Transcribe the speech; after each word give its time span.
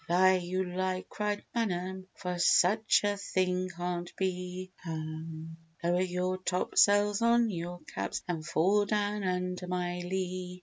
"You 0.09 0.13
lie, 0.15 0.37
you 0.37 0.63
lie," 0.63 1.05
cried 1.09 1.43
Manum, 1.53 2.07
"For 2.15 2.39
such 2.39 3.01
a 3.03 3.17
thing 3.17 3.69
can't 3.69 4.11
be; 4.17 4.71
Come 4.83 5.57
lower 5.83 6.01
your 6.01 6.39
top 6.39 6.75
sails 6.75 7.21
on 7.21 7.51
your 7.51 7.81
caps 7.93 8.23
And 8.27 8.43
fall 8.43 8.87
down 8.87 9.23
under 9.23 9.67
my 9.67 9.99
lee." 9.99 10.59